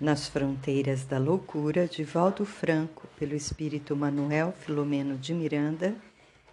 Nas 0.00 0.28
Fronteiras 0.28 1.04
da 1.04 1.18
Loucura, 1.18 1.88
de 1.88 2.04
Valdo 2.04 2.46
Franco, 2.46 3.08
pelo 3.18 3.34
espírito 3.34 3.96
Manuel 3.96 4.52
Filomeno 4.52 5.18
de 5.18 5.34
Miranda, 5.34 5.92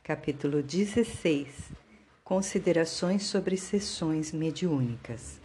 capítulo 0.03 0.63
16 0.63 1.71
Considerações 2.23 3.21
sobre 3.27 3.55
sessões 3.55 4.31
mediúnicas. 4.31 5.39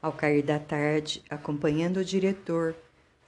Ao 0.00 0.10
cair 0.10 0.42
da 0.42 0.58
tarde, 0.58 1.22
acompanhando 1.28 1.98
o 1.98 2.04
diretor, 2.04 2.74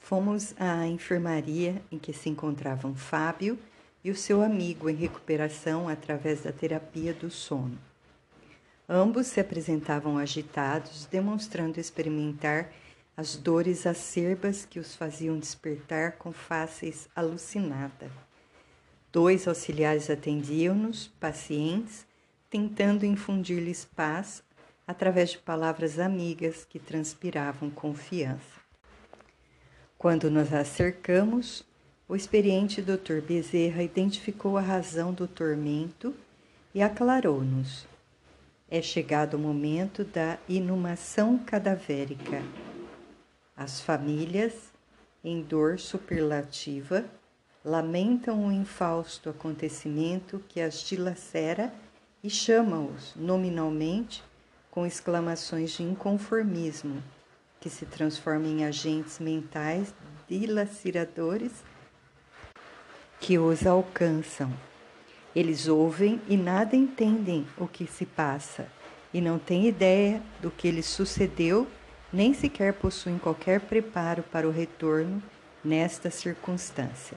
fomos 0.01 0.55
à 0.59 0.87
enfermaria 0.87 1.83
em 1.93 1.99
que 1.99 2.15
se 2.15 2.31
encontravam 2.31 2.95
Fábio 2.95 3.59
e 4.03 4.11
o 4.11 4.17
seu 4.17 4.41
amigo 4.41 4.89
em 4.89 4.97
recuperação 4.97 5.91
através 5.91 6.41
da 6.41 6.53
terapia 6.53 7.13
do 7.13 7.31
sono. 7.31 7.79
Ambos 8.89 9.27
se 9.27 9.41
apresentavam 9.41 10.17
agitados, 10.17 11.05
demonstrando 11.05 11.79
experimentar 11.79 12.71
as 13.17 13.37
dores 13.37 13.87
acerbas 13.87 14.65
que 14.65 14.81
os 14.81 14.97
faziam 14.97 15.39
despertar 15.39 16.13
com 16.13 16.33
faces 16.33 17.09
alucinada. 17.15 18.11
Dois 19.13 19.47
auxiliares 19.47 20.11
atendiam-nos, 20.11 21.07
pacientes, 21.21 22.05
tentando 22.51 23.07
infundir-lhes 23.07 23.85
paz 23.85 24.43
através 24.87 25.31
de 25.31 25.39
palavras 25.39 25.99
amigas 25.99 26.67
que 26.69 26.81
transpiravam 26.81 27.71
confiança. 27.71 28.61
Quando 29.97 30.29
nos 30.29 30.53
acercamos, 30.53 31.65
o 32.09 32.17
experiente 32.17 32.83
Dr. 32.83 33.21
Bezerra 33.27 33.83
identificou 33.83 34.59
a 34.59 34.61
razão 34.61 35.13
do 35.13 35.29
tormento 35.29 36.15
e 36.75 36.83
aclarou-nos. 36.83 37.87
É 38.69 38.83
chegado 38.83 39.35
o 39.35 39.39
momento 39.39 40.05
da 40.05 40.37
inumação 40.49 41.39
cadavérica 41.39 42.43
as 43.57 43.81
famílias, 43.81 44.53
em 45.23 45.41
dor 45.43 45.79
superlativa, 45.79 47.05
lamentam 47.65 48.47
o 48.47 48.53
infausto 48.53 49.31
acontecimento 49.31 50.43
que 50.49 50.61
as 50.61 50.83
dilacera 50.83 51.73
e 52.23 52.29
chamam-os 52.29 53.15
nominalmente 53.17 54.23
com 54.71 54.85
exclamações 54.85 55.71
de 55.71 55.83
inconformismo, 55.83 57.03
que 57.61 57.71
se 57.71 57.87
transformam 57.87 58.51
em 58.51 58.65
agentes 58.65 59.19
mentais 59.19 59.95
dilaceradores 60.29 61.53
que 63.21 63.39
os 63.39 63.67
alcançam. 63.67 64.53
Eles 65.35 65.69
ouvem 65.69 66.21
e 66.29 66.37
nada 66.37 66.77
entendem 66.77 67.47
o 67.57 67.67
que 67.67 67.87
se 67.87 68.05
passa 68.05 68.67
e 69.13 69.21
não 69.21 69.39
têm 69.39 69.67
ideia 69.67 70.21
do 70.43 70.51
que 70.51 70.71
lhes 70.71 70.87
sucedeu 70.87 71.67
nem 72.15 72.33
sequer 72.33 72.75
possuem 72.75 73.19
qualquer 73.19 73.59
preparo 73.59 74.23
para 74.23 74.47
o 74.47 74.53
retorno 74.53 75.21
nesta 75.65 76.11
circunstância. 76.11 77.17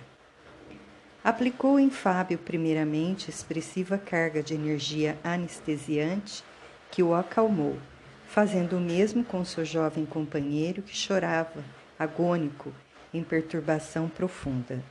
Aplicou 1.23 1.79
em 1.79 1.91
Fábio, 1.91 2.39
primeiramente, 2.39 3.29
expressiva 3.29 3.99
carga 3.99 4.41
de 4.41 4.55
energia 4.55 5.15
anestesiante 5.23 6.43
que 6.89 7.03
o 7.03 7.13
acalmou, 7.13 7.77
fazendo 8.25 8.77
o 8.77 8.81
mesmo 8.81 9.23
com 9.23 9.45
seu 9.45 9.63
jovem 9.63 10.03
companheiro 10.03 10.81
que 10.81 10.95
chorava, 10.95 11.63
agônico, 11.99 12.73
em 13.13 13.21
perturbação 13.23 14.09
profunda. 14.09 14.83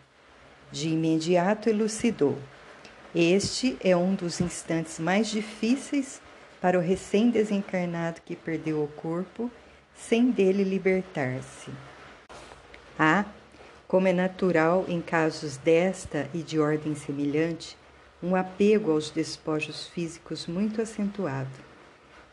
De 0.71 0.89
imediato 0.89 1.69
elucidou. 1.69 2.39
Este 3.13 3.77
é 3.83 3.97
um 3.97 4.15
dos 4.15 4.41
instantes 4.41 5.01
mais 5.01 5.27
difíceis 5.29 6.21
para 6.61 6.79
o 6.79 6.83
recém-desencarnado 6.83 8.21
que 8.25 8.37
perdeu 8.37 8.85
o 8.85 8.89
corpo 8.89 9.51
sem 9.97 10.31
dele 10.31 10.63
libertar-se. 10.63 11.71
Há, 12.99 13.25
como 13.89 14.09
é 14.09 14.13
natural 14.13 14.85
em 14.89 15.01
casos 15.01 15.57
desta 15.57 16.29
e 16.35 16.39
de 16.43 16.59
ordem 16.61 16.95
semelhante, 16.95 17.77
um 18.23 18.35
apego 18.35 18.93
aos 18.93 19.11
despojos 19.11 19.87
físicos 19.89 20.47
muito 20.47 20.81
acentuado. 20.81 21.51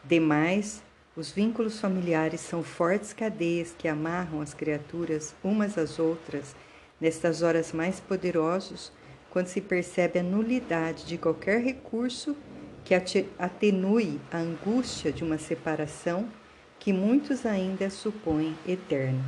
Demais, 0.03 0.81
os 1.15 1.31
vínculos 1.31 1.79
familiares 1.79 2.41
são 2.41 2.63
fortes 2.63 3.13
cadeias 3.13 3.75
que 3.77 3.87
amarram 3.87 4.41
as 4.41 4.53
criaturas 4.53 5.35
umas 5.43 5.77
às 5.77 5.99
outras 5.99 6.55
nestas 6.99 7.41
horas 7.41 7.71
mais 7.71 7.99
poderosos, 7.99 8.91
quando 9.29 9.47
se 9.47 9.61
percebe 9.61 10.19
a 10.19 10.23
nulidade 10.23 11.05
de 11.05 11.17
qualquer 11.17 11.61
recurso 11.61 12.35
que 12.83 12.93
atenue 13.39 14.19
a 14.31 14.37
angústia 14.37 15.11
de 15.11 15.23
uma 15.23 15.37
separação 15.37 16.27
que 16.83 16.91
muitos 16.91 17.45
ainda 17.45 17.89
supõem 17.89 18.57
eterna. 18.67 19.23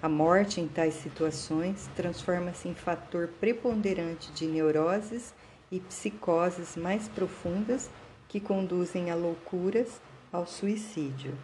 A 0.00 0.08
morte 0.08 0.62
em 0.62 0.66
tais 0.66 0.94
situações 0.94 1.90
transforma-se 1.94 2.66
em 2.66 2.74
fator 2.74 3.28
preponderante 3.38 4.32
de 4.32 4.46
neuroses 4.46 5.34
e 5.70 5.78
psicoses 5.78 6.74
mais 6.74 7.06
profundas 7.06 7.90
que 8.26 8.40
conduzem 8.40 9.10
a 9.10 9.14
loucuras, 9.14 10.00
ao 10.32 10.46
suicídio. 10.46 11.36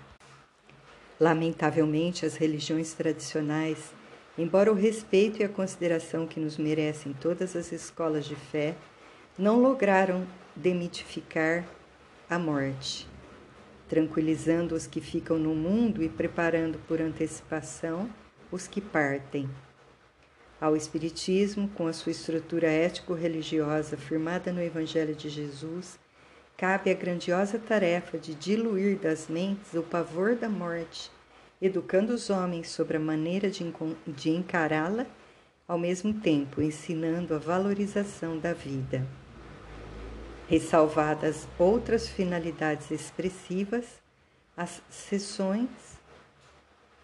Lamentavelmente, 1.20 2.24
as 2.24 2.36
religiões 2.36 2.94
tradicionais, 2.94 3.92
embora 4.38 4.72
o 4.72 4.74
respeito 4.74 5.42
e 5.42 5.44
a 5.44 5.50
consideração 5.50 6.26
que 6.26 6.40
nos 6.40 6.56
merecem 6.56 7.12
todas 7.12 7.54
as 7.54 7.72
escolas 7.72 8.24
de 8.24 8.36
fé, 8.36 8.74
não 9.38 9.60
lograram 9.60 10.26
demitificar 10.56 11.62
a 12.30 12.38
morte 12.38 13.12
tranquilizando 13.88 14.74
os 14.74 14.86
que 14.86 15.00
ficam 15.00 15.38
no 15.38 15.54
mundo 15.54 16.02
e 16.02 16.08
preparando 16.08 16.78
por 16.86 17.00
antecipação 17.00 18.08
os 18.50 18.66
que 18.66 18.80
partem. 18.80 19.48
Ao 20.60 20.76
Espiritismo, 20.76 21.68
com 21.74 21.86
a 21.86 21.92
sua 21.92 22.12
estrutura 22.12 22.68
ético-religiosa 22.68 23.96
firmada 23.96 24.52
no 24.52 24.62
Evangelho 24.62 25.14
de 25.14 25.28
Jesus, 25.28 25.98
cabe 26.56 26.90
a 26.90 26.94
grandiosa 26.94 27.58
tarefa 27.58 28.16
de 28.16 28.34
diluir 28.34 28.96
das 28.96 29.28
mentes 29.28 29.74
o 29.74 29.82
pavor 29.82 30.36
da 30.36 30.48
morte, 30.48 31.10
educando 31.60 32.14
os 32.14 32.30
homens 32.30 32.68
sobre 32.70 32.96
a 32.96 33.00
maneira 33.00 33.50
de, 33.50 34.30
encará-la, 34.30 35.06
ao 35.66 35.78
mesmo 35.78 36.14
tempo 36.14 36.62
ensinando 36.62 37.34
a 37.34 37.38
valorização 37.38 38.38
da 38.38 38.52
vida 38.52 39.04
ressalvadas 40.48 41.48
outras 41.58 42.08
finalidades 42.08 42.90
expressivas, 42.90 44.02
as 44.56 44.82
sessões 44.90 45.68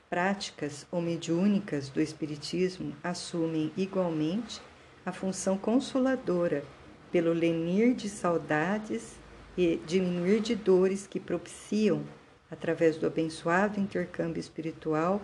práticas 0.08 0.86
ou 0.90 1.00
mediúnicas 1.00 1.88
do 1.88 2.00
Espiritismo 2.00 2.94
assumem 3.02 3.72
igualmente 3.76 4.60
a 5.06 5.12
função 5.12 5.56
consoladora 5.56 6.64
pelo 7.10 7.32
lenir 7.32 7.94
de 7.94 8.08
saudades 8.08 9.18
e 9.56 9.80
diminuir 9.86 10.40
de 10.40 10.54
dores 10.54 11.06
que 11.06 11.18
propiciam, 11.18 12.02
através 12.50 12.96
do 12.96 13.06
abençoado 13.06 13.80
intercâmbio 13.80 14.40
espiritual, 14.40 15.20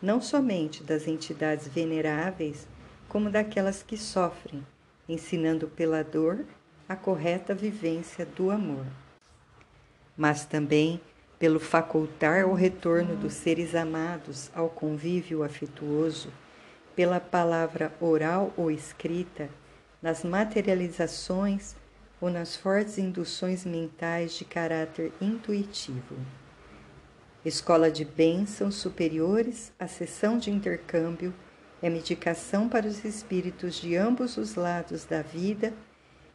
não 0.00 0.20
somente 0.20 0.82
das 0.82 1.06
entidades 1.06 1.68
veneráveis, 1.68 2.66
como 3.08 3.30
daquelas 3.30 3.82
que 3.82 3.96
sofrem, 3.96 4.64
ensinando 5.08 5.68
pela 5.68 6.02
dor 6.02 6.44
a 6.88 6.96
correta 6.96 7.54
vivência 7.54 8.24
do 8.24 8.50
amor, 8.50 8.86
mas 10.16 10.46
também 10.46 10.98
pelo 11.38 11.60
facultar 11.60 12.46
o 12.46 12.54
retorno 12.54 13.14
dos 13.14 13.34
seres 13.34 13.74
amados 13.74 14.50
ao 14.54 14.70
convívio 14.70 15.44
afetuoso, 15.44 16.32
pela 16.96 17.20
palavra 17.20 17.92
oral 18.00 18.52
ou 18.56 18.70
escrita, 18.70 19.50
nas 20.00 20.24
materializações 20.24 21.76
ou 22.20 22.30
nas 22.30 22.56
fortes 22.56 22.98
induções 22.98 23.64
mentais 23.64 24.32
de 24.32 24.44
caráter 24.44 25.12
intuitivo. 25.20 26.16
Escola 27.44 27.90
de 27.90 28.04
bênçãos 28.04 28.76
superiores, 28.76 29.72
a 29.78 29.86
sessão 29.86 30.38
de 30.38 30.50
intercâmbio 30.50 31.34
é 31.80 31.88
medicação 31.88 32.68
para 32.68 32.86
os 32.86 33.04
espíritos 33.04 33.76
de 33.76 33.94
ambos 33.94 34.36
os 34.36 34.56
lados 34.56 35.04
da 35.04 35.22
vida 35.22 35.72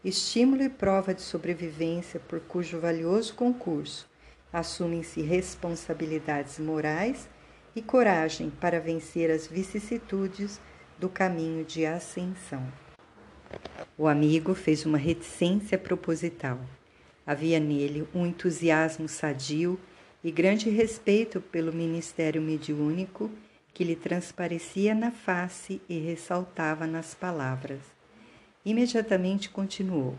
estímulo 0.03 0.63
e 0.63 0.69
prova 0.69 1.13
de 1.13 1.21
sobrevivência 1.21 2.19
por 2.19 2.39
cujo 2.41 2.79
valioso 2.79 3.33
concurso 3.33 4.07
assumem-se 4.53 5.21
responsabilidades 5.21 6.59
morais 6.59 7.27
e 7.75 7.81
coragem 7.81 8.51
para 8.51 8.79
vencer 8.79 9.31
as 9.31 9.47
vicissitudes 9.47 10.61
do 10.99 11.09
caminho 11.09 11.65
de 11.65 11.87
ascensão. 11.87 12.63
O 13.97 14.07
amigo 14.07 14.53
fez 14.53 14.85
uma 14.85 14.97
reticência 14.97 15.77
proposital. 15.77 16.59
Havia 17.25 17.59
nele 17.59 18.07
um 18.13 18.27
entusiasmo 18.27 19.07
sadio 19.07 19.79
e 20.23 20.31
grande 20.31 20.69
respeito 20.69 21.41
pelo 21.41 21.73
ministério 21.73 22.41
mediúnico 22.41 23.31
que 23.73 23.83
lhe 23.83 23.95
transparecia 23.95 24.93
na 24.93 25.09
face 25.09 25.81
e 25.89 25.97
ressaltava 25.97 26.85
nas 26.85 27.15
palavras. 27.15 27.79
Imediatamente 28.65 29.49
continuou. 29.49 30.15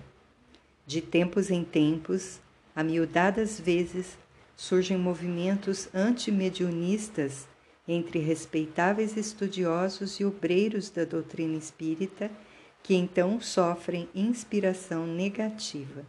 De 0.86 1.00
tempos 1.00 1.50
em 1.50 1.64
tempos, 1.64 2.40
amiudadas 2.76 3.58
vezes, 3.58 4.18
surgem 4.54 4.98
movimentos 4.98 5.88
antimedionistas 5.94 7.46
entre 7.88 8.18
respeitáveis 8.18 9.16
estudiosos 9.16 10.20
e 10.20 10.24
obreiros 10.24 10.90
da 10.90 11.04
doutrina 11.04 11.56
espírita, 11.56 12.30
que 12.82 12.94
então 12.94 13.40
sofrem 13.40 14.08
inspiração 14.14 15.06
negativa. 15.06 16.04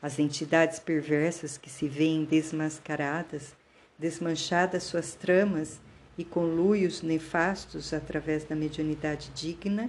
As 0.00 0.20
entidades 0.20 0.78
perversas 0.78 1.58
que 1.58 1.68
se 1.68 1.88
veem 1.88 2.24
desmascaradas, 2.24 3.56
desmanchadas 3.98 4.84
suas 4.84 5.14
tramas 5.14 5.80
e 6.16 6.24
conluios 6.24 7.02
nefastos 7.02 7.92
através 7.92 8.44
da 8.44 8.54
mediunidade 8.54 9.30
digna, 9.34 9.88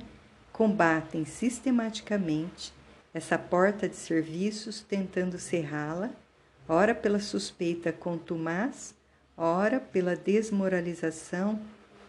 combatem 0.59 1.23
sistematicamente 1.23 2.73
essa 3.13 3.37
porta 3.37 3.87
de 3.87 3.95
serviços, 3.95 4.81
tentando 4.81 5.39
cerrá-la, 5.39 6.09
ora 6.67 6.93
pela 6.93 7.21
suspeita 7.21 7.93
contumaz, 7.93 8.93
ora 9.37 9.79
pela 9.79 10.17
desmoralização 10.17 11.61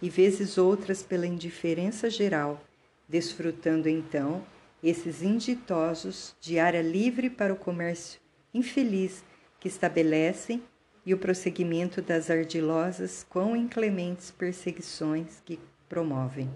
e 0.03 0.11
vezes 0.11 0.59
outras 0.59 1.01
pela 1.01 1.29
indiferença 1.29 2.11
geral, 2.11 2.61
desfrutando 3.09 3.89
então 3.89 4.45
esses 4.83 5.23
inditosos 5.23 6.35
de 6.41 6.59
área 6.59 6.83
livre 6.83 7.31
para 7.31 7.53
o 7.53 7.57
comércio 7.57 8.21
infeliz 8.53 9.23
que 9.61 9.69
estabelecem 9.69 10.61
e 11.07 11.15
o 11.15 11.19
prosseguimento 11.19 12.03
das 12.03 12.29
ardilosas 12.29 13.25
quão 13.31 13.55
inclementes 13.55 14.33
perseguições 14.33 15.41
que 15.47 15.57
promovem. 15.89 16.51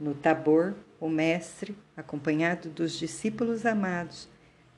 No 0.00 0.14
Tabor, 0.14 0.74
o 1.00 1.08
mestre, 1.08 1.76
acompanhado 1.96 2.68
dos 2.68 2.98
discípulos 2.98 3.66
amados, 3.66 4.28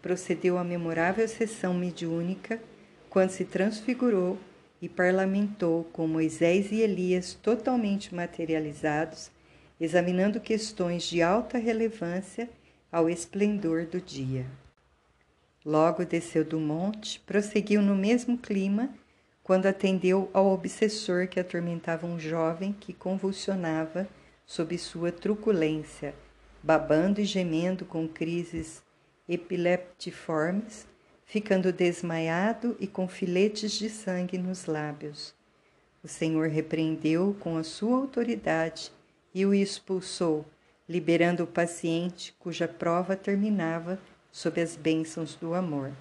procedeu 0.00 0.56
à 0.56 0.64
memorável 0.64 1.28
sessão 1.28 1.74
mediúnica 1.74 2.60
quando 3.08 3.30
se 3.30 3.44
transfigurou 3.44 4.38
e 4.80 4.88
parlamentou 4.88 5.84
com 5.92 6.06
Moisés 6.06 6.72
e 6.72 6.80
Elias 6.80 7.34
totalmente 7.34 8.14
materializados 8.14 9.30
examinando 9.80 10.38
questões 10.38 11.04
de 11.04 11.22
alta 11.22 11.56
relevância 11.56 12.50
ao 12.92 13.08
esplendor 13.08 13.86
do 13.86 14.00
dia. 14.00 14.44
Logo 15.64 16.04
desceu 16.04 16.44
do 16.44 16.60
monte, 16.60 17.20
prosseguiu 17.20 17.80
no 17.80 17.96
mesmo 17.96 18.36
clima, 18.36 18.90
quando 19.42 19.66
atendeu 19.66 20.28
ao 20.34 20.46
obsessor 20.52 21.26
que 21.26 21.40
atormentava 21.40 22.06
um 22.06 22.18
jovem 22.18 22.72
que 22.78 22.92
convulsionava 22.92 24.06
sob 24.50 24.76
sua 24.76 25.12
truculência, 25.12 26.12
babando 26.60 27.20
e 27.20 27.24
gemendo 27.24 27.84
com 27.84 28.08
crises 28.08 28.82
epileptiformes, 29.28 30.88
ficando 31.24 31.72
desmaiado 31.72 32.76
e 32.80 32.88
com 32.88 33.06
filetes 33.06 33.70
de 33.70 33.88
sangue 33.88 34.36
nos 34.36 34.66
lábios. 34.66 35.32
O 36.02 36.08
Senhor 36.08 36.48
repreendeu 36.48 37.36
com 37.38 37.56
a 37.56 37.62
sua 37.62 37.96
autoridade 37.96 38.90
e 39.32 39.46
o 39.46 39.54
expulsou, 39.54 40.44
liberando 40.88 41.44
o 41.44 41.46
paciente 41.46 42.34
cuja 42.40 42.66
prova 42.66 43.14
terminava 43.14 44.00
sob 44.32 44.60
as 44.60 44.74
bênçãos 44.74 45.36
do 45.36 45.54
amor. 45.54 45.92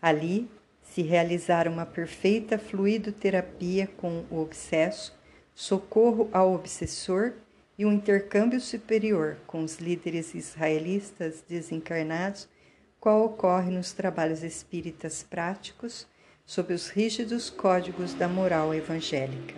Ali 0.00 0.48
se 0.80 1.02
realizara 1.02 1.68
uma 1.68 1.86
perfeita 1.86 2.56
fluidoterapia 2.56 3.88
com 3.96 4.24
o 4.30 4.38
obsesso, 4.40 5.20
socorro 5.54 6.28
ao 6.32 6.54
obsessor 6.54 7.32
e 7.78 7.84
um 7.84 7.92
intercâmbio 7.92 8.60
superior 8.60 9.36
com 9.46 9.64
os 9.64 9.78
líderes 9.78 10.34
israelitas 10.34 11.42
desencarnados, 11.48 12.48
qual 13.00 13.24
ocorre 13.24 13.70
nos 13.70 13.92
trabalhos 13.92 14.42
espíritas 14.42 15.22
práticos 15.22 16.06
sob 16.44 16.72
os 16.72 16.88
rígidos 16.88 17.50
códigos 17.50 18.14
da 18.14 18.28
moral 18.28 18.74
evangélica. 18.74 19.54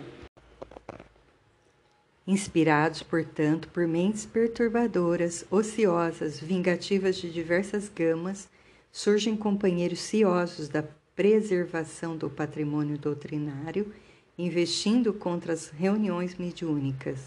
Inspirados, 2.27 3.03
portanto, 3.03 3.67
por 3.69 3.87
mentes 3.87 4.25
perturbadoras, 4.25 5.45
ociosas, 5.51 6.39
vingativas 6.39 7.17
de 7.17 7.29
diversas 7.29 7.87
gamas, 7.87 8.49
surgem 8.91 9.37
companheiros 9.37 9.99
ciosos 9.99 10.67
da 10.67 10.83
preservação 11.15 12.17
do 12.17 12.29
patrimônio 12.29 12.97
doutrinário, 12.97 13.93
investindo 14.37 15.13
contra 15.13 15.53
as 15.53 15.69
reuniões 15.69 16.35
mediúnicas. 16.35 17.19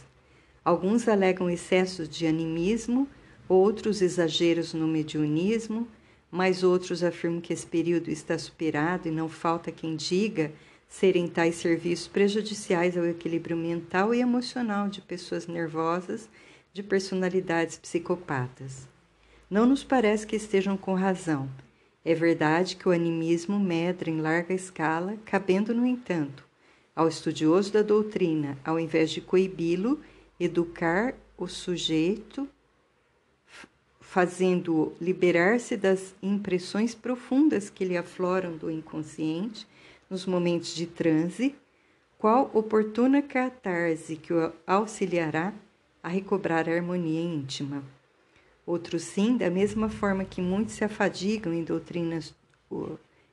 Alguns 0.64 1.08
alegam 1.08 1.48
excessos 1.48 2.08
de 2.08 2.26
animismo, 2.26 3.08
outros 3.48 4.02
exageros 4.02 4.74
no 4.74 4.86
mediunismo, 4.86 5.88
mas 6.30 6.62
outros 6.62 7.02
afirmam 7.02 7.40
que 7.40 7.52
esse 7.52 7.66
período 7.66 8.10
está 8.10 8.36
superado 8.38 9.08
e 9.08 9.10
não 9.10 9.28
falta 9.28 9.72
quem 9.72 9.96
diga 9.96 10.52
serem 10.88 11.28
tais 11.28 11.56
serviços 11.56 12.08
prejudiciais 12.08 12.96
ao 12.96 13.04
equilíbrio 13.04 13.56
mental 13.56 14.14
e 14.14 14.20
emocional 14.20 14.88
de 14.88 15.00
pessoas 15.00 15.46
nervosas, 15.46 16.28
de 16.72 16.82
personalidades 16.82 17.76
psicopatas. 17.78 18.88
Não 19.50 19.66
nos 19.66 19.84
parece 19.84 20.26
que 20.26 20.36
estejam 20.36 20.76
com 20.76 20.94
razão. 20.94 21.48
É 22.04 22.14
verdade 22.14 22.76
que 22.76 22.88
o 22.88 22.92
animismo 22.92 23.58
medra 23.58 24.10
em 24.10 24.20
larga 24.20 24.54
escala, 24.54 25.16
cabendo, 25.24 25.74
no 25.74 25.86
entanto, 25.86 26.47
ao 26.98 27.06
estudioso 27.06 27.72
da 27.72 27.80
doutrina, 27.80 28.58
ao 28.64 28.76
invés 28.76 29.12
de 29.12 29.20
coibi-lo, 29.20 30.00
educar 30.40 31.14
o 31.36 31.46
sujeito, 31.46 32.48
fazendo-o 34.00 34.92
liberar-se 35.00 35.76
das 35.76 36.12
impressões 36.20 36.96
profundas 36.96 37.70
que 37.70 37.84
lhe 37.84 37.96
afloram 37.96 38.56
do 38.56 38.68
inconsciente 38.68 39.64
nos 40.10 40.26
momentos 40.26 40.74
de 40.74 40.86
transe, 40.86 41.54
qual 42.18 42.50
oportuna 42.52 43.22
catarse 43.22 44.16
que 44.16 44.32
o 44.32 44.52
auxiliará 44.66 45.54
a 46.02 46.08
recobrar 46.08 46.68
a 46.68 46.72
harmonia 46.72 47.20
íntima. 47.20 47.84
Outros 48.66 49.02
sim, 49.02 49.36
da 49.36 49.48
mesma 49.48 49.88
forma 49.88 50.24
que 50.24 50.40
muitos 50.40 50.74
se 50.74 50.82
afadigam 50.82 51.54
em, 51.54 51.62
doutrinas, 51.62 52.34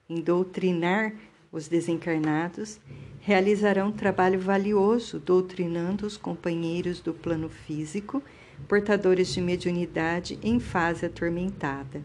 em 0.07 0.21
doutrinar 0.21 1.15
os 1.55 1.69
desencarnados, 1.69 2.81
realizarão 3.21 3.89
trabalho 3.89 4.37
valioso 4.37 5.19
doutrinando 5.19 6.05
os 6.05 6.17
companheiros 6.17 6.99
do 6.99 7.13
plano 7.13 7.47
físico, 7.47 8.21
portadores 8.67 9.33
de 9.33 9.39
mediunidade 9.39 10.37
em 10.43 10.59
fase 10.59 11.05
atormentada. 11.05 12.03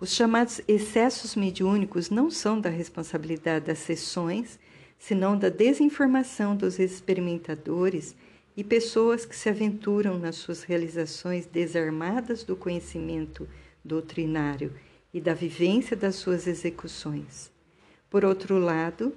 Os 0.00 0.10
chamados 0.10 0.62
excessos 0.66 1.36
mediúnicos 1.36 2.08
não 2.08 2.30
são 2.30 2.58
da 2.58 2.70
responsabilidade 2.70 3.66
das 3.66 3.78
sessões, 3.78 4.58
senão 4.98 5.36
da 5.36 5.50
desinformação 5.50 6.56
dos 6.56 6.78
experimentadores 6.78 8.16
e 8.56 8.64
pessoas 8.64 9.26
que 9.26 9.36
se 9.36 9.50
aventuram 9.50 10.18
nas 10.18 10.36
suas 10.36 10.62
realizações 10.62 11.44
desarmadas 11.44 12.42
do 12.42 12.56
conhecimento 12.56 13.46
doutrinário 13.84 14.72
e 15.12 15.20
da 15.20 15.34
vivência 15.34 15.94
das 15.94 16.14
suas 16.14 16.46
execuções. 16.46 17.53
Por 18.14 18.24
outro 18.24 18.60
lado, 18.60 19.12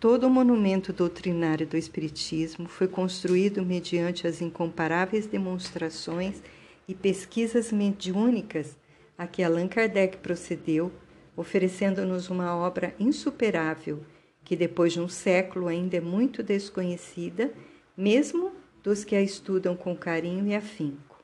todo 0.00 0.26
o 0.26 0.30
monumento 0.30 0.94
doutrinário 0.94 1.66
do 1.66 1.76
Espiritismo 1.76 2.66
foi 2.66 2.88
construído 2.88 3.62
mediante 3.62 4.26
as 4.26 4.40
incomparáveis 4.40 5.26
demonstrações 5.26 6.42
e 6.88 6.94
pesquisas 6.94 7.70
mediúnicas 7.70 8.78
a 9.18 9.26
que 9.26 9.42
Allan 9.42 9.68
Kardec 9.68 10.16
procedeu, 10.16 10.90
oferecendo-nos 11.36 12.30
uma 12.30 12.56
obra 12.56 12.94
insuperável, 12.98 14.00
que 14.42 14.56
depois 14.56 14.94
de 14.94 15.00
um 15.00 15.08
século 15.10 15.68
ainda 15.68 15.98
é 15.98 16.00
muito 16.00 16.42
desconhecida, 16.42 17.52
mesmo 17.94 18.52
dos 18.82 19.04
que 19.04 19.14
a 19.14 19.20
estudam 19.20 19.76
com 19.76 19.94
carinho 19.94 20.46
e 20.46 20.54
afinco. 20.54 21.22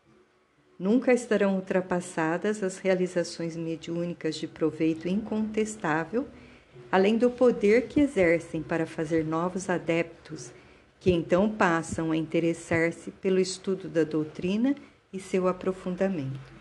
Nunca 0.79 1.15
estarão 1.15 1.55
ultrapassadas 1.55 2.63
as 2.63 2.77
realizações 2.77 3.57
mediúnicas 3.57 4.35
de 4.35 4.47
proveito 4.47 5.09
incontestável, 5.09 6.29
além 6.91 7.17
do 7.17 7.31
poder 7.31 7.89
que 7.89 8.01
exercem 8.01 8.63
para 8.63 8.87
fazer 8.87 9.25
novos 9.25 9.69
adeptos, 9.69 10.53
que 11.01 11.11
então 11.11 11.49
passam 11.49 12.11
a 12.11 12.17
interessar-se 12.17 13.11
pelo 13.11 13.39
estudo 13.39 13.89
da 13.89 14.05
doutrina 14.05 14.75
e 15.13 15.21
seu 15.21 15.49
aprofundamento. 15.49 16.57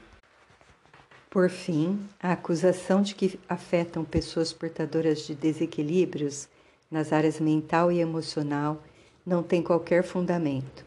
Por 1.30 1.50
fim, 1.50 2.00
a 2.20 2.32
acusação 2.32 3.02
de 3.02 3.14
que 3.14 3.40
afetam 3.50 4.06
pessoas 4.06 4.54
portadoras 4.54 5.28
de 5.28 5.36
desequilíbrios 5.36 6.48
nas 6.90 7.12
áreas 7.12 7.40
mental 7.40 7.92
e 7.92 8.00
emocional 8.00 8.82
não 9.26 9.44
tem 9.44 9.62
qualquer 9.62 10.04
fundamento. 10.04 10.86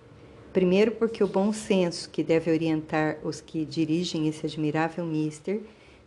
Primeiro, 0.53 0.93
porque 0.93 1.23
o 1.23 1.29
bom 1.29 1.53
senso 1.53 2.09
que 2.09 2.23
deve 2.23 2.51
orientar 2.51 3.19
os 3.23 3.41
que 3.41 3.65
dirigem 3.65 4.27
esse 4.27 4.47
admirável 4.47 5.05
mister 5.05 5.61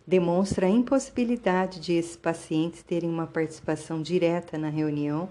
demonstra 0.06 0.66
a 0.66 0.70
impossibilidade 0.70 1.80
de 1.80 1.92
esses 1.92 2.16
pacientes 2.16 2.82
terem 2.82 3.08
uma 3.08 3.26
participação 3.26 4.02
direta 4.02 4.58
na 4.58 4.68
reunião, 4.68 5.28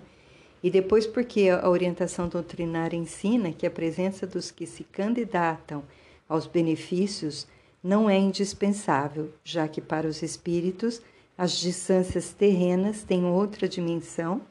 e 0.63 0.69
depois, 0.69 1.07
porque 1.07 1.49
a 1.49 1.67
orientação 1.67 2.27
doutrinária 2.27 2.95
ensina 2.95 3.51
que 3.51 3.65
a 3.65 3.71
presença 3.71 4.27
dos 4.27 4.51
que 4.51 4.65
se 4.67 4.83
candidatam 4.83 5.83
aos 6.29 6.45
benefícios 6.45 7.47
não 7.83 8.09
é 8.09 8.17
indispensável, 8.17 9.31
já 9.43 9.67
que 9.67 9.81
para 9.81 10.07
os 10.07 10.21
espíritos 10.21 11.01
As 11.41 11.53
distâncias 11.53 12.33
terrenas 12.33 13.03
têm 13.03 13.25
outra 13.25 13.67
dimensão, 13.67 14.41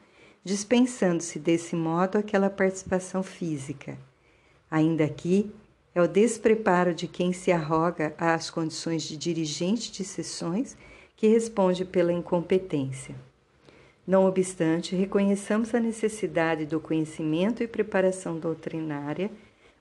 dispensando-se 0.43 1.39
desse 1.39 1.73
modo 1.73 2.17
aquela 2.17 2.49
participação 2.49 3.23
física. 3.23 3.97
Ainda 4.69 5.05
aqui, 5.05 5.49
é 5.93 6.01
o 6.01 6.07
despreparo 6.07 6.93
de 6.93 7.07
quem 7.07 7.33
se 7.33 7.51
arroga 7.51 8.13
às 8.17 8.49
condições 8.49 9.03
de 9.03 9.17
dirigente 9.17 9.91
de 9.91 10.03
sessões 10.03 10.77
que 11.15 11.27
responde 11.27 11.83
pela 11.85 12.13
incompetência. 12.13 13.15
Não 14.07 14.25
obstante, 14.25 14.95
reconheçamos 14.95 15.75
a 15.75 15.79
necessidade 15.79 16.65
do 16.65 16.79
conhecimento 16.79 17.61
e 17.61 17.67
preparação 17.67 18.39
doutrinária, 18.39 19.29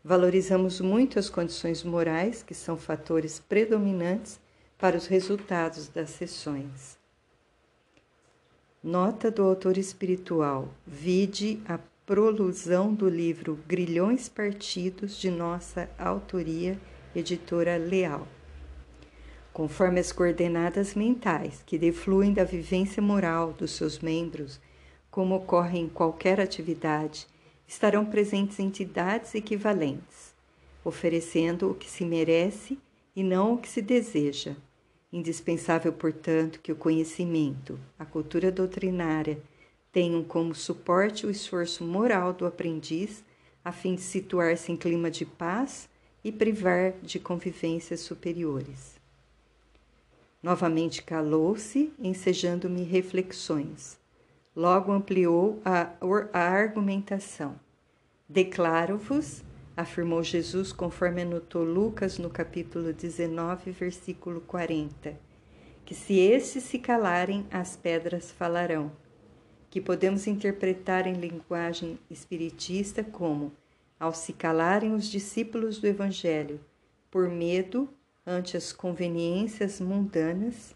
valorizamos 0.05 0.81
muito 0.81 1.19
as 1.19 1.31
condições 1.31 1.83
morais, 1.83 2.43
que 2.43 2.55
são 2.55 2.77
fatores 2.77 3.39
predominantes 3.39 4.39
para 4.79 4.97
os 4.97 5.07
resultados 5.07 5.89
das 5.89 6.11
sessões. 6.11 6.99
Nota 8.83 9.31
do 9.31 9.43
autor 9.43 9.77
espiritual: 9.77 10.69
vide 10.87 11.61
a 11.67 11.79
prolusão 12.11 12.93
do 12.93 13.09
livro 13.09 13.61
Grilhões 13.69 14.29
Partidos 14.29 15.17
de 15.17 15.31
nossa 15.31 15.89
autoria, 15.97 16.77
editora 17.15 17.77
Leal. 17.77 18.27
Conforme 19.53 20.01
as 20.01 20.11
coordenadas 20.11 20.97
mentais 20.97 21.63
que 21.65 21.79
defluem 21.79 22.33
da 22.33 22.43
vivência 22.43 23.01
moral 23.01 23.53
dos 23.53 23.71
seus 23.71 24.01
membros, 24.01 24.61
como 25.09 25.37
ocorre 25.37 25.79
em 25.79 25.89
qualquer 25.89 26.41
atividade, 26.41 27.29
estarão 27.65 28.05
presentes 28.05 28.59
entidades 28.59 29.37
equivalentes, 29.37 30.35
oferecendo 30.85 31.71
o 31.71 31.75
que 31.77 31.89
se 31.89 32.05
merece 32.05 32.77
e 33.15 33.23
não 33.23 33.55
o 33.55 33.59
que 33.59 33.69
se 33.69 33.81
deseja. 33.81 34.57
Indispensável, 35.13 35.93
portanto, 35.93 36.59
que 36.61 36.73
o 36.73 36.77
conhecimento, 36.77 37.79
a 37.97 38.05
cultura 38.05 38.51
doutrinária 38.51 39.39
tenham 39.93 40.23
como 40.23 40.55
suporte 40.55 41.27
o 41.27 41.31
esforço 41.31 41.85
moral 41.85 42.33
do 42.33 42.47
aprendiz, 42.47 43.25
a 43.65 43.73
fim 43.73 43.95
de 43.95 44.03
situar-se 44.03 44.71
em 44.71 44.77
clima 44.77 45.11
de 45.11 45.25
paz 45.25 45.89
e 46.25 46.31
privar 46.31 46.93
de 47.03 47.19
convivências 47.19 48.01
superiores. 48.01 48.99
Novamente 50.43 51.03
calou-se, 51.03 51.93
ensejando-me 51.99 52.83
reflexões. 52.83 53.99
Logo 54.55 54.93
ampliou 54.93 55.61
a, 55.65 55.93
a 56.33 56.41
argumentação. 56.41 57.59
Declaro-vos, 58.29 59.43
afirmou 59.77 60.23
Jesus, 60.23 60.73
conforme 60.73 61.23
anotou 61.23 61.65
Lucas 61.65 62.19
no 62.19 62.31
capítulo 62.31 62.93
19, 62.93 63.71
versículo 63.73 64.41
40, 64.43 65.19
que 65.85 65.95
se 65.95 66.19
estes 66.19 66.65
se 66.65 66.79
calarem, 66.79 67.47
as 67.51 67.77
pedras 67.77 68.31
falarão 68.31 68.93
que 69.71 69.81
podemos 69.81 70.27
interpretar 70.27 71.07
em 71.07 71.15
linguagem 71.15 71.99
espiritista 72.11 73.05
como: 73.05 73.53
ao 73.99 74.13
se 74.13 74.33
calarem 74.33 74.93
os 74.93 75.07
discípulos 75.07 75.79
do 75.79 75.87
Evangelho 75.87 76.61
por 77.11 77.29
medo 77.29 77.89
ante 78.27 78.57
as 78.57 78.73
conveniências 78.73 79.81
mundanas, 79.81 80.75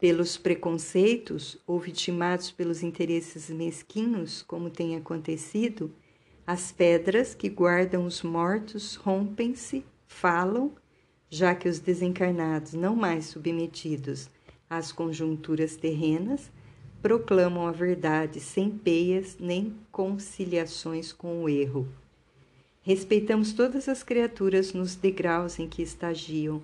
pelos 0.00 0.36
preconceitos 0.36 1.58
ou 1.66 1.78
vitimados 1.78 2.50
pelos 2.50 2.82
interesses 2.82 3.48
mesquinhos, 3.48 4.42
como 4.42 4.68
tem 4.68 4.96
acontecido, 4.96 5.94
as 6.46 6.70
pedras 6.70 7.34
que 7.34 7.48
guardam 7.48 8.04
os 8.04 8.22
mortos 8.22 8.94
rompem-se, 8.94 9.84
falam, 10.06 10.72
já 11.30 11.54
que 11.54 11.68
os 11.68 11.80
desencarnados, 11.80 12.74
não 12.74 12.94
mais 12.94 13.26
submetidos 13.26 14.28
às 14.68 14.92
conjunturas 14.92 15.76
terrenas, 15.76 16.52
proclamam 17.02 17.66
a 17.66 17.72
verdade 17.72 18.40
sem 18.40 18.70
peias 18.70 19.36
nem 19.38 19.74
conciliações 19.92 21.12
com 21.12 21.42
o 21.42 21.48
erro. 21.48 21.88
Respeitamos 22.82 23.52
todas 23.52 23.88
as 23.88 24.02
criaturas 24.02 24.72
nos 24.72 24.94
degraus 24.94 25.58
em 25.58 25.68
que 25.68 25.82
estagiam 25.82 26.62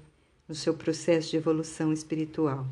no 0.48 0.54
seu 0.54 0.74
processo 0.74 1.30
de 1.30 1.36
evolução 1.36 1.92
espiritual. 1.92 2.66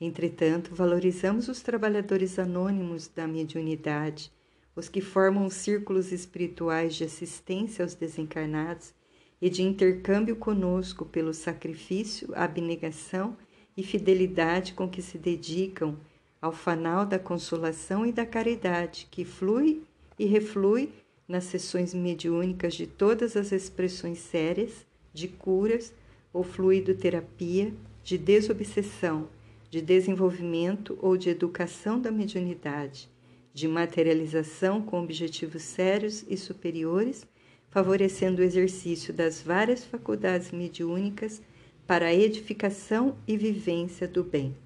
Entretanto, 0.00 0.74
valorizamos 0.74 1.48
os 1.48 1.62
trabalhadores 1.62 2.38
anônimos 2.38 3.08
da 3.08 3.26
mediunidade, 3.26 4.32
os 4.74 4.88
que 4.88 5.00
formam 5.00 5.48
círculos 5.50 6.12
espirituais 6.12 6.94
de 6.94 7.04
assistência 7.04 7.84
aos 7.84 7.94
desencarnados 7.94 8.94
e 9.40 9.50
de 9.50 9.62
intercâmbio 9.62 10.36
conosco 10.36 11.04
pelo 11.04 11.34
sacrifício, 11.34 12.28
abnegação 12.34 13.36
e 13.76 13.82
fidelidade 13.82 14.72
com 14.72 14.88
que 14.88 15.02
se 15.02 15.18
dedicam 15.18 15.96
ao 16.42 16.50
fanal 16.50 17.06
da 17.06 17.20
consolação 17.20 18.04
e 18.04 18.10
da 18.10 18.26
caridade 18.26 19.06
que 19.08 19.24
flui 19.24 19.84
e 20.18 20.26
reflui 20.26 20.90
nas 21.28 21.44
sessões 21.44 21.94
mediúnicas 21.94 22.74
de 22.74 22.84
todas 22.84 23.36
as 23.36 23.52
expressões 23.52 24.18
sérias, 24.18 24.84
de 25.14 25.28
curas 25.28 25.94
ou 26.32 26.42
fluido 26.42 26.96
terapia, 26.96 27.72
de 28.02 28.18
desobsessão, 28.18 29.28
de 29.70 29.80
desenvolvimento 29.80 30.98
ou 31.00 31.16
de 31.16 31.30
educação 31.30 32.00
da 32.00 32.10
mediunidade, 32.10 33.08
de 33.54 33.68
materialização 33.68 34.82
com 34.82 35.00
objetivos 35.00 35.62
sérios 35.62 36.24
e 36.28 36.36
superiores, 36.36 37.24
favorecendo 37.70 38.42
o 38.42 38.44
exercício 38.44 39.14
das 39.14 39.40
várias 39.40 39.84
faculdades 39.84 40.50
mediúnicas 40.50 41.40
para 41.86 42.06
a 42.06 42.14
edificação 42.14 43.16
e 43.28 43.36
vivência 43.36 44.08
do 44.08 44.24
bem. 44.24 44.56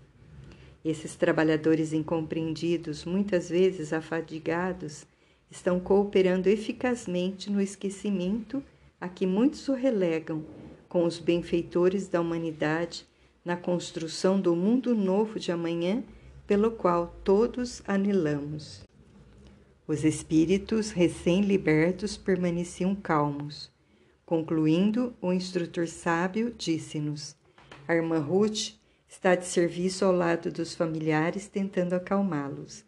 Esses 0.86 1.16
trabalhadores 1.16 1.92
incompreendidos, 1.92 3.04
muitas 3.04 3.48
vezes 3.48 3.92
afadigados, 3.92 5.04
estão 5.50 5.80
cooperando 5.80 6.48
eficazmente 6.48 7.50
no 7.50 7.60
esquecimento 7.60 8.62
a 9.00 9.08
que 9.08 9.26
muitos 9.26 9.68
o 9.68 9.72
relegam 9.72 10.44
com 10.88 11.04
os 11.04 11.18
benfeitores 11.18 12.06
da 12.06 12.20
humanidade 12.20 13.04
na 13.44 13.56
construção 13.56 14.40
do 14.40 14.54
mundo 14.54 14.94
novo 14.94 15.40
de 15.40 15.50
amanhã 15.50 16.04
pelo 16.46 16.70
qual 16.70 17.16
todos 17.24 17.82
anelamos. 17.84 18.84
Os 19.88 20.04
espíritos 20.04 20.92
recém-libertos 20.92 22.16
permaneciam 22.16 22.94
calmos. 22.94 23.72
Concluindo, 24.24 25.12
o 25.20 25.32
instrutor 25.32 25.88
sábio 25.88 26.54
disse-nos: 26.56 27.34
A 27.88 27.94
irmã 27.96 28.20
Ruth 28.20 28.76
Está 29.08 29.34
de 29.34 29.46
serviço 29.46 30.04
ao 30.04 30.12
lado 30.12 30.50
dos 30.50 30.75
familiares, 30.75 31.48
tentando 31.48 31.94
acalmá-los. 31.94 32.84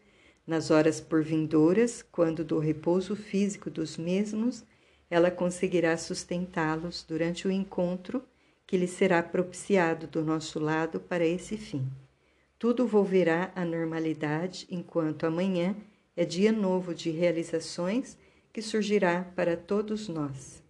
Nas 0.47 0.71
horas 0.71 1.01
por 1.01 1.23
vindouras, 1.23 2.03
quando 2.03 2.45
do 2.45 2.59
repouso 2.59 3.15
físico 3.15 3.71
dos 3.71 3.97
mesmos, 3.97 4.65
ela 5.11 5.31
conseguirá 5.31 5.97
sustentá-los 5.97 7.05
durante 7.07 7.47
o 7.47 7.51
encontro 7.51 8.23
que 8.67 8.77
lhe 8.77 8.89
será 8.89 9.23
propiciado 9.23 10.07
do 10.07 10.23
nosso 10.23 10.59
lado 10.59 11.01
para 11.01 11.27
esse 11.27 11.57
fim. 11.57 11.89
Tudo 12.59 12.87
volverá 12.87 13.53
à 13.55 13.65
normalidade, 13.65 14.67
enquanto 14.71 15.25
amanhã 15.25 15.77
é 16.17 16.25
dia 16.25 16.51
novo 16.51 16.95
de 16.95 17.11
realizações 17.11 18.19
que 18.53 18.61
surgirá 18.61 19.31
para 19.37 19.57
todos 19.57 20.09
nós. 20.09 20.63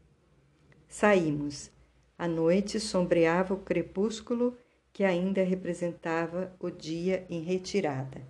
Saímos. 0.88 1.70
A 2.18 2.28
noite 2.28 2.78
sombreava 2.78 3.54
o 3.54 3.58
crepúsculo 3.58 4.56
que 4.98 5.04
ainda 5.04 5.44
representava 5.44 6.52
o 6.58 6.68
dia 6.68 7.24
em 7.30 7.40
retirada. 7.40 8.20